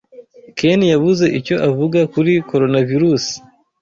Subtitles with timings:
[0.57, 3.35] Ken yabuze icyo avuga kuri Coronavirusi